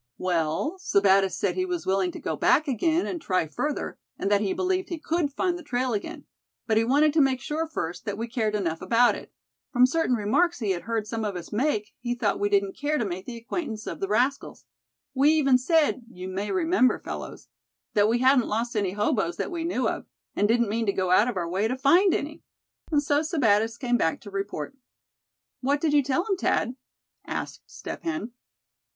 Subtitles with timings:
[0.17, 4.41] "Well, Sebattis said he was willing to go back again, and try further, and that
[4.41, 6.25] he believed he could find the trail again;
[6.65, 9.31] but he wanted to make sure first that we cared enough about it.
[9.71, 12.97] From certain remarks he had heard some of us make, he thought we didn't care
[12.97, 14.65] to make the acquaintance of the rascals.
[15.13, 17.47] We even said, you may remember, fellows,
[17.93, 21.11] that we hadn't lost any hoboes that we knew of, and didn't mean to go
[21.11, 22.41] out of our way to find any.
[22.91, 24.75] And so Sebattis came back to report."
[25.59, 26.75] "What did you tell him, Thad?"
[27.23, 28.31] asked Step Hen.